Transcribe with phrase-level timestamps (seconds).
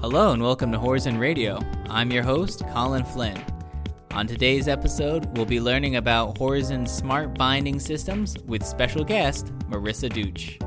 [0.00, 1.58] Hello and welcome to Horizon Radio.
[1.88, 3.42] I'm your host, Colin Flynn.
[4.12, 10.08] On today's episode, we'll be learning about Horizon's smart binding systems with special guest Marissa
[10.08, 10.62] Dooch.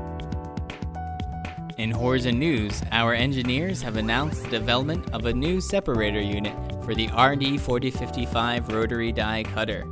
[1.78, 6.54] In Horizon News, our engineers have announced the development of a new separator unit
[6.84, 9.86] for the RD 4055 rotary die cutter.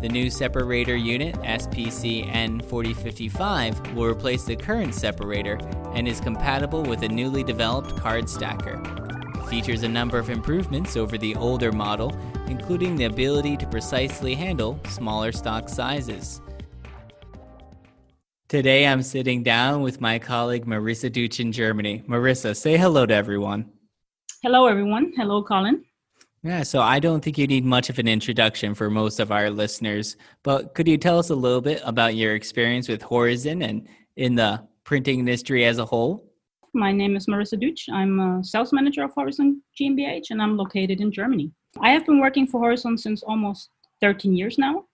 [0.00, 5.58] The new separator unit, SPC N4055, will replace the current separator
[5.94, 8.82] and is compatible with a newly developed card stacker.
[9.34, 12.16] It features a number of improvements over the older model,
[12.46, 16.40] including the ability to precisely handle smaller stock sizes.
[18.48, 22.02] Today I'm sitting down with my colleague Marissa Dooch in Germany.
[22.08, 23.70] Marissa, say hello to everyone.
[24.42, 25.12] Hello, everyone.
[25.16, 25.84] Hello, Colin.
[26.42, 29.50] Yeah, so I don't think you need much of an introduction for most of our
[29.50, 33.86] listeners, but could you tell us a little bit about your experience with Horizon and
[34.16, 36.24] in the printing industry as a whole?
[36.72, 37.92] My name is Marissa Dooch.
[37.92, 41.50] I'm a sales manager of Horizon GmbH and I'm located in Germany.
[41.80, 44.84] I have been working for Horizon since almost 13 years now,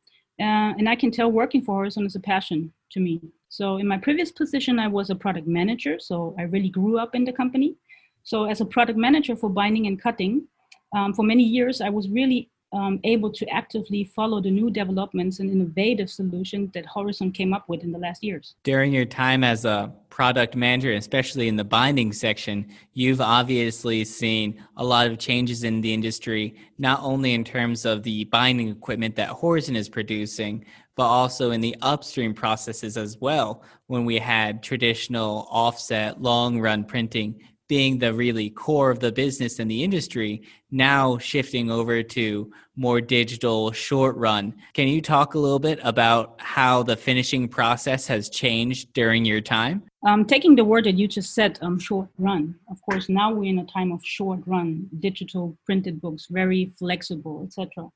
[0.40, 3.20] uh, and I can tell working for Horizon is a passion to me.
[3.48, 7.14] So, in my previous position, I was a product manager, so I really grew up
[7.14, 7.76] in the company.
[8.24, 10.46] So, as a product manager for binding and cutting,
[10.94, 15.38] um, for many years, I was really um, able to actively follow the new developments
[15.38, 18.54] and innovative solutions that Horizon came up with in the last years.
[18.64, 24.62] During your time as a product manager, especially in the binding section, you've obviously seen
[24.76, 29.16] a lot of changes in the industry, not only in terms of the binding equipment
[29.16, 30.64] that Horizon is producing,
[30.96, 36.84] but also in the upstream processes as well, when we had traditional offset long run
[36.84, 42.52] printing being the really core of the business and the industry, now shifting over to
[42.76, 44.54] more digital short run.
[44.74, 49.40] Can you talk a little bit about how the finishing process has changed during your
[49.40, 49.82] time?
[50.06, 52.54] Um, taking the word that you just said, um, short run.
[52.70, 57.42] Of course, now we're in a time of short run, digital printed books, very flexible,
[57.44, 57.88] etc.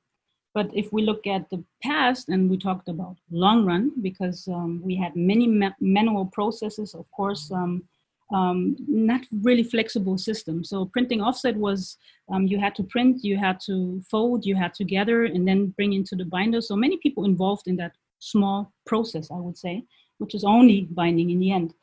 [0.53, 4.81] But if we look at the past and we talked about long run, because um,
[4.83, 7.83] we had many ma- manual processes, of course, um,
[8.31, 10.63] um, not really flexible system.
[10.63, 11.97] So printing offset was
[12.31, 15.67] um, you had to print, you had to fold, you had to gather, and then
[15.77, 16.61] bring into the binder.
[16.61, 19.83] So many people involved in that small process, I would say,
[20.19, 21.73] which is only binding in the end.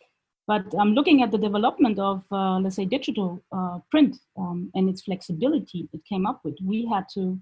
[0.47, 4.88] But um, looking at the development of, uh, let's say, digital uh, print um, and
[4.88, 7.38] its flexibility it came up with, we had to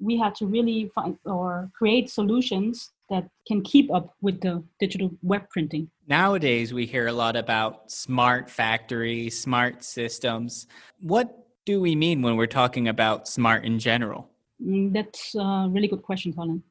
[0.00, 5.10] we had to really find or create solutions that can keep up with the digital
[5.22, 5.90] web printing.
[6.06, 10.66] Nowadays, we hear a lot about smart factories, smart systems.
[11.00, 14.30] What do we mean when we're talking about smart in general?
[14.64, 16.62] Mm, that's a really good question, Colin.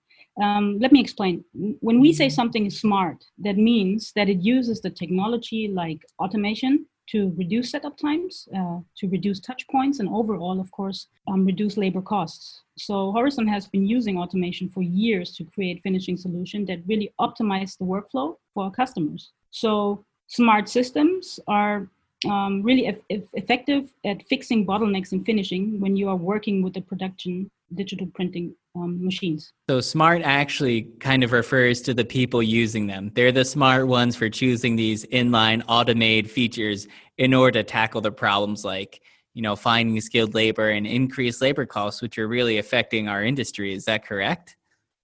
[0.42, 1.44] Um, let me explain.
[1.82, 2.34] When we say mm-hmm.
[2.34, 7.98] something is smart, that means that it uses the technology like automation to reduce setup
[7.98, 12.62] times, uh, to reduce touch points, and overall, of course, um, reduce labor costs.
[12.78, 17.78] So Horizon has been using automation for years to create finishing solutions that really optimize
[17.78, 19.32] the workflow for our customers.
[19.52, 21.90] So smart systems are
[22.26, 27.50] um, really effective at fixing bottlenecks in finishing when you are working with the production
[27.76, 29.54] digital printing um, machines.
[29.70, 33.12] So, smart actually kind of refers to the people using them.
[33.14, 36.88] They're the smart ones for choosing these inline automated features
[37.18, 39.02] in order to tackle the problems like,
[39.34, 43.74] you know, finding skilled labor and increased labor costs, which are really affecting our industry.
[43.74, 44.56] Is that correct?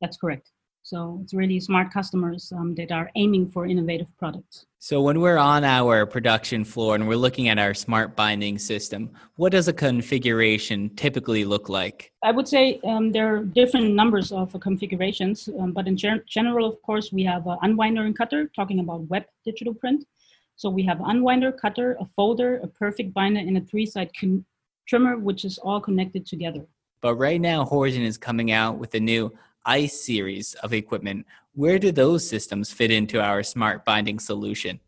[0.02, 0.52] That's correct.
[0.86, 4.68] So it's really smart customers um, that are aiming for innovative products.
[4.78, 9.10] So when we're on our production floor and we're looking at our smart binding system,
[9.36, 12.12] what does a configuration typically look like?
[12.24, 16.70] I would say um, there are different numbers of configurations, um, but in ger- general,
[16.70, 20.06] of course, we have an unwinder and cutter, talking about web digital print.
[20.56, 24.46] So we have unwinder, cutter, a folder, a perfect binder, and a three-side con-
[24.88, 26.64] trimmer, which is all connected together.
[27.02, 29.34] But right now, Horizon is coming out with a new
[29.66, 34.80] ICE series of equipment, where do those systems fit into our smart binding solution?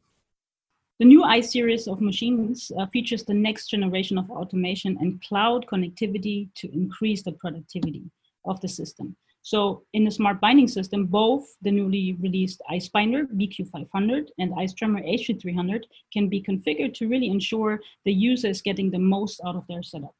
[1.00, 5.66] The new ICE series of machines uh, features the next generation of automation and cloud
[5.68, 8.10] connectivity to increase the productivity
[8.46, 9.16] of the system.
[9.44, 14.74] So in the smart binding system, both the newly released ICE binder BQ500 and ICE
[14.74, 19.56] trimmer HT300 can be configured to really ensure the user is getting the most out
[19.56, 20.14] of their setup.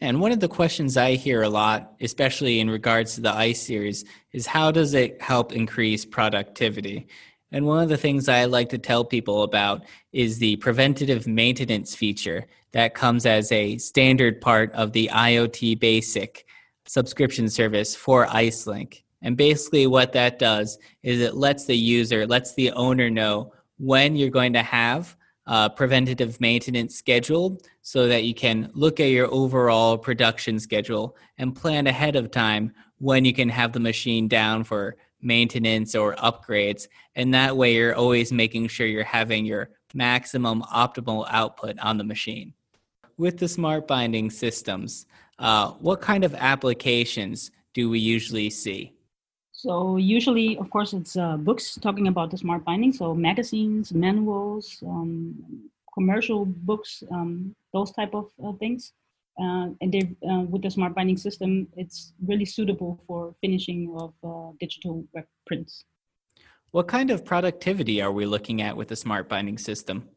[0.00, 3.60] And one of the questions I hear a lot, especially in regards to the ICE
[3.60, 7.06] series, is how does it help increase productivity?
[7.52, 11.94] And one of the things I like to tell people about is the preventative maintenance
[11.94, 16.44] feature that comes as a standard part of the IoT Basic
[16.86, 19.02] subscription service for IceLink.
[19.22, 24.16] And basically, what that does is it lets the user, lets the owner know when
[24.16, 29.32] you're going to have uh, preventative maintenance schedule so that you can look at your
[29.32, 34.64] overall production schedule and plan ahead of time when you can have the machine down
[34.64, 36.88] for maintenance or upgrades.
[37.14, 42.04] And that way, you're always making sure you're having your maximum optimal output on the
[42.04, 42.54] machine.
[43.16, 45.06] With the smart binding systems,
[45.38, 48.93] uh, what kind of applications do we usually see?
[49.64, 52.92] So usually, of course, it's uh, books talking about the smart binding.
[52.92, 58.92] So magazines, manuals, um, commercial books, um, those type of uh, things.
[59.40, 64.52] Uh, and uh, with the smart binding system, it's really suitable for finishing of uh,
[64.60, 65.86] digital web prints.
[66.72, 70.10] What kind of productivity are we looking at with the smart binding system?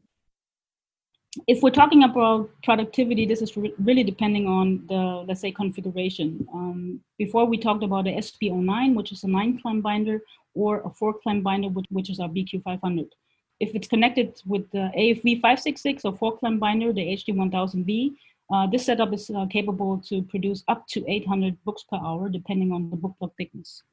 [1.45, 6.48] If we're talking about productivity, this is re- really depending on the, let's say, configuration.
[6.54, 10.22] Um, before we talked about the SB09, which is a nine clamp binder,
[10.54, 13.10] or a four clamp binder, which, which is our BQ500.
[13.60, 18.16] If it's connected with the AFV 566 or four clamp binder, the HT1000V,
[18.50, 22.72] uh, this setup is uh, capable to produce up to 800 books per hour, depending
[22.72, 23.84] on the book block thickness.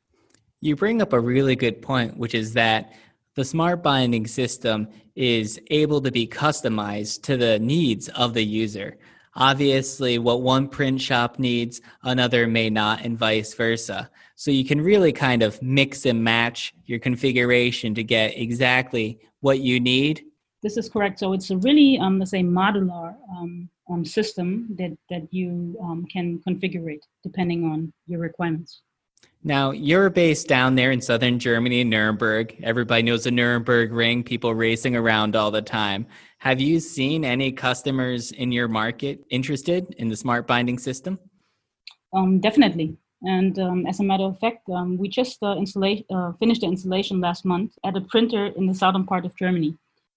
[0.60, 2.92] You bring up a really good point, which is that
[3.34, 8.96] the smart binding system is able to be customized to the needs of the user.
[9.36, 14.08] Obviously, what one print shop needs, another may not, and vice versa.
[14.36, 19.58] So you can really kind of mix and match your configuration to get exactly what
[19.58, 20.24] you need.
[20.62, 21.18] This is correct.
[21.18, 26.06] So it's a really, um, let's say, modular um, um, system that, that you um,
[26.06, 28.82] can configure it depending on your requirements.
[29.46, 32.58] Now, you're based down there in southern Germany, in Nuremberg.
[32.62, 36.06] Everybody knows the Nürburgring, people racing around all the time.
[36.38, 41.18] Have you seen any customers in your market interested in the smart binding system?
[42.14, 42.96] Um, definitely.
[43.22, 46.66] And um, as a matter of fact, um, we just uh, installa- uh, finished the
[46.66, 49.76] installation last month at a printer in the southern part of Germany.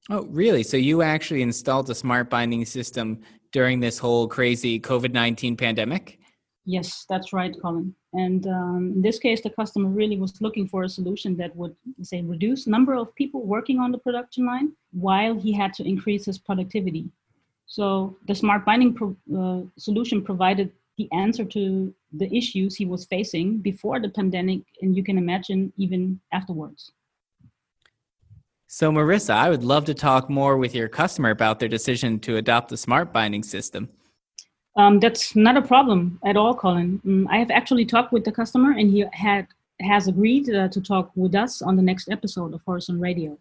[0.10, 0.64] Oh, really?
[0.64, 3.20] So you actually installed a smart binding system
[3.52, 6.20] during this whole crazy COVID 19 pandemic?
[6.66, 7.96] Yes, that's right, Colin.
[8.26, 11.76] And um, in this case, the customer really was looking for a solution that would,
[12.02, 16.26] say, reduce number of people working on the production line while he had to increase
[16.26, 17.06] his productivity.
[17.68, 23.06] So the smart binding pro- uh, solution provided the answer to the issues he was
[23.06, 26.92] facing before the pandemic, and you can imagine even afterwards.
[28.66, 32.38] So, Marissa, I would love to talk more with your customer about their decision to
[32.38, 33.90] adopt the smart binding system.
[34.78, 37.02] Um, that's not a problem at all, Colin.
[37.06, 39.48] Um, I have actually talked with the customer, and he had
[39.80, 43.38] has agreed uh, to talk with us on the next episode of Horizon Radio.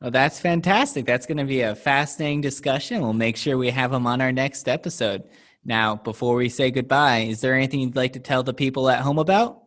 [0.00, 1.06] Well, that's fantastic.
[1.06, 3.02] That's going to be a fascinating discussion.
[3.02, 5.24] We'll make sure we have him on our next episode.
[5.64, 9.00] Now, before we say goodbye, is there anything you'd like to tell the people at
[9.00, 9.62] home about?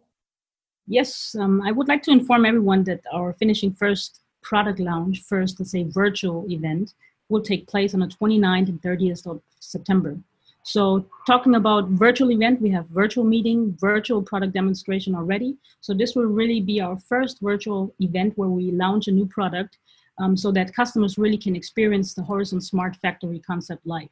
[0.87, 5.59] Yes, um, I would like to inform everyone that our finishing first product launch, first,
[5.59, 6.93] let's say, virtual event,
[7.29, 10.17] will take place on the 29th and 30th of September.
[10.63, 15.57] So talking about virtual event, we have virtual meeting, virtual product demonstration already.
[15.81, 19.77] So this will really be our first virtual event where we launch a new product
[20.19, 24.09] um, so that customers really can experience the Horizon Smart Factory concept live.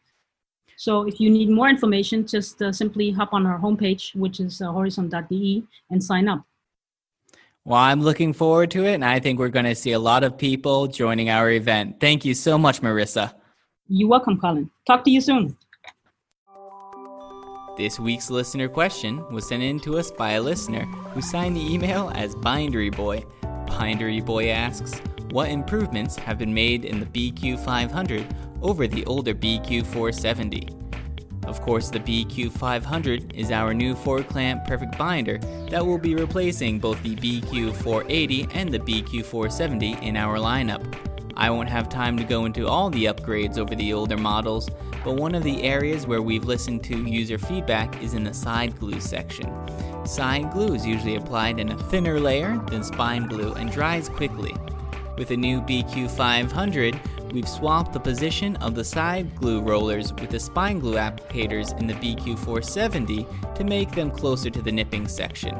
[0.76, 4.62] So if you need more information, just uh, simply hop on our homepage, which is
[4.62, 6.44] uh, horizon.de, and sign up.
[7.64, 10.24] Well, I'm looking forward to it, and I think we're going to see a lot
[10.24, 12.00] of people joining our event.
[12.00, 13.36] Thank you so much, Marissa.
[13.88, 14.72] You're welcome, Colin.
[14.88, 15.56] Talk to you soon.
[17.78, 21.74] This week's listener question was sent in to us by a listener who signed the
[21.74, 23.24] email as Bindery Boy.
[23.66, 25.00] Bindery Boy asks,
[25.30, 28.26] What improvements have been made in the BQ500
[28.62, 30.82] over the older BQ470?
[31.48, 35.38] Of course, the BQ500 is our new 4 clamp perfect binder
[35.70, 40.84] that will be replacing both the BQ480 and the BQ470 in our lineup.
[41.38, 44.70] I won't have time to go into all the upgrades over the older models,
[45.04, 48.78] but one of the areas where we've listened to user feedback is in the side
[48.80, 49.52] glue section.
[50.06, 54.56] Side glue is usually applied in a thinner layer than spine glue and dries quickly.
[55.18, 60.40] With the new BQ500, we've swapped the position of the side glue rollers with the
[60.40, 65.56] spine glue applicators in the BQ470 to make them closer to the nipping section.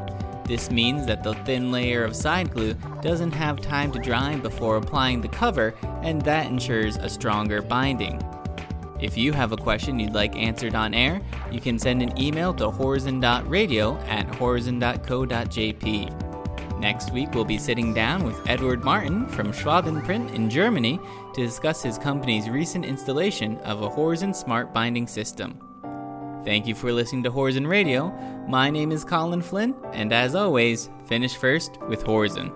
[0.46, 4.78] This means that the thin layer of side glue doesn't have time to dry before
[4.78, 8.22] applying the cover, and that ensures a stronger binding.
[9.02, 11.20] If you have a question you'd like answered on air,
[11.52, 16.30] you can send an email to horizon.radio at horizon.co.jp.
[16.80, 21.00] Next week, we'll be sitting down with Edward Martin from Schwabenprint in Germany
[21.34, 25.60] to discuss his company's recent installation of a Horizon smart binding system.
[26.44, 28.10] Thank you for listening to Horizon Radio.
[28.48, 32.52] My name is Colin Flynn, and as always, finish first with Horizon.